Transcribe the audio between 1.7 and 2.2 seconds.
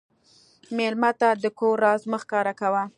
راز مه